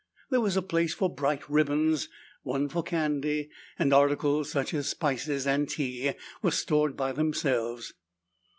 [0.31, 2.09] There was a place for bright ribbons,
[2.41, 7.93] one for candy, and articles such as spices and tea were stored by themselves.